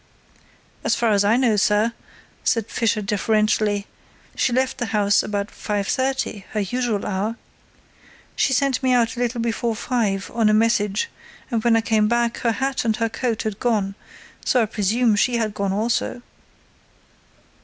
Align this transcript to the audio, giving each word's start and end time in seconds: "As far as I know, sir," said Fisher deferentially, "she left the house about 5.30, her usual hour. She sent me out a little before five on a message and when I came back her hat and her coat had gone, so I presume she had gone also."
"As 0.83 0.95
far 0.95 1.11
as 1.11 1.23
I 1.23 1.37
know, 1.37 1.57
sir," 1.57 1.93
said 2.43 2.71
Fisher 2.71 3.03
deferentially, 3.03 3.85
"she 4.35 4.51
left 4.51 4.79
the 4.79 4.87
house 4.97 5.21
about 5.21 5.49
5.30, 5.49 6.45
her 6.53 6.59
usual 6.59 7.05
hour. 7.05 7.35
She 8.35 8.51
sent 8.51 8.81
me 8.81 8.93
out 8.93 9.15
a 9.15 9.19
little 9.19 9.39
before 9.41 9.75
five 9.75 10.31
on 10.33 10.49
a 10.49 10.55
message 10.55 11.07
and 11.51 11.63
when 11.63 11.75
I 11.75 11.81
came 11.81 12.07
back 12.07 12.37
her 12.37 12.53
hat 12.53 12.83
and 12.83 12.95
her 12.95 13.09
coat 13.09 13.43
had 13.43 13.59
gone, 13.59 13.93
so 14.43 14.63
I 14.63 14.65
presume 14.65 15.15
she 15.15 15.37
had 15.37 15.53
gone 15.53 15.71
also." 15.71 16.23